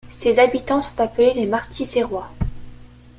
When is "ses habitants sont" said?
0.17-0.99